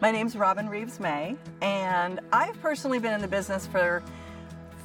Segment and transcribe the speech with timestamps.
[0.00, 4.02] My name's Robin Reeves May, and I've personally been in the business for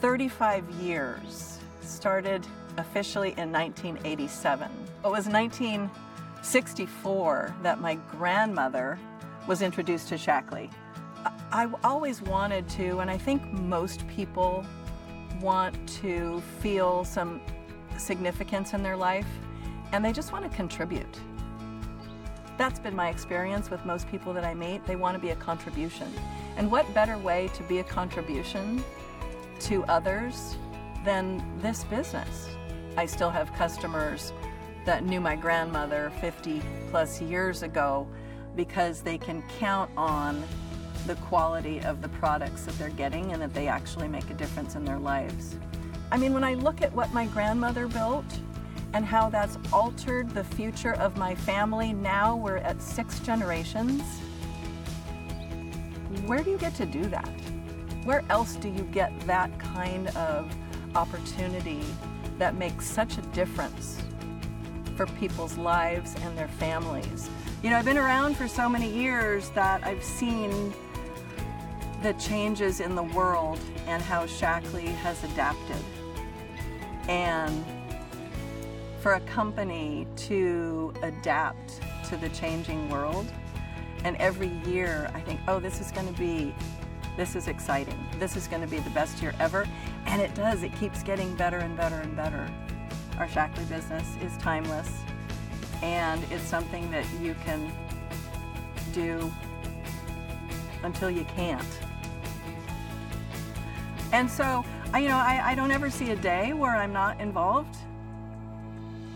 [0.01, 1.57] 35 years.
[1.81, 2.45] Started
[2.75, 4.70] officially in 1987.
[5.06, 9.00] It was 1964 that my grandmother
[9.48, 10.70] was introduced to Shaklee.
[11.23, 14.66] I I always wanted to, and I think most people
[15.39, 17.39] want to feel some
[17.97, 19.29] significance in their life,
[19.93, 21.21] and they just want to contribute.
[22.57, 24.85] That's been my experience with most people that I meet.
[24.85, 26.11] They want to be a contribution.
[26.55, 28.81] And what better way to be a contribution
[29.61, 30.55] to others
[31.03, 32.49] than this business?
[32.95, 34.31] I still have customers
[34.85, 36.61] that knew my grandmother 50
[36.91, 38.07] plus years ago
[38.55, 40.41] because they can count on
[41.08, 44.75] the quality of the products that they're getting and that they actually make a difference
[44.75, 45.58] in their lives.
[46.09, 48.25] I mean, when I look at what my grandmother built
[48.95, 54.02] and how that's altered the future of my family, now we're at six generations.
[56.26, 57.27] Where do you get to do that?
[58.05, 60.50] Where else do you get that kind of
[60.95, 61.81] opportunity
[62.38, 64.02] that makes such a difference
[64.95, 67.30] for people's lives and their families?
[67.64, 70.73] You know, I've been around for so many years that I've seen
[72.02, 75.84] the changes in the world and how Shaklee has adapted.
[77.09, 77.66] And
[79.06, 83.31] for a company to adapt to the changing world,
[84.03, 86.56] and every year I think, oh, this is going to be,
[87.16, 88.03] this is exciting.
[88.17, 89.67] This is going to be the best year ever.
[90.08, 92.50] And it does, it keeps getting better and better and better.
[93.20, 94.89] Our Shaklee business is timeless,
[95.84, 97.72] and it's something that you can
[98.92, 99.31] do
[100.81, 101.80] until you can't.
[104.14, 107.78] And so, you know, I, I don't ever see a day where I'm not involved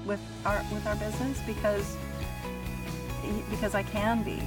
[0.09, 1.95] with our with our business because
[3.51, 4.41] because I can be.